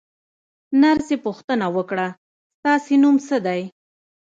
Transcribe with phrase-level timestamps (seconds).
[0.81, 2.07] نرسې پوښتنه وکړه:
[2.57, 3.61] ستاسې نوم څه دی؟